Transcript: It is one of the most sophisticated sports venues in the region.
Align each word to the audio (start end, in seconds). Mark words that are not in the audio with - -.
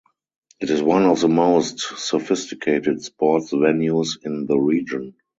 It 0.59 0.71
is 0.71 0.81
one 0.81 1.03
of 1.03 1.21
the 1.21 1.27
most 1.27 1.79
sophisticated 1.99 3.03
sports 3.03 3.51
venues 3.51 4.13
in 4.23 4.47
the 4.47 4.57
region. 4.57 5.13